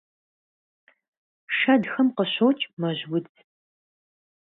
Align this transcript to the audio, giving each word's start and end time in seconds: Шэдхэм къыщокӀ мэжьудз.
Шэдхэм 1.57 2.07
къыщокӀ 2.15 2.63
мэжьудз. 2.79 3.33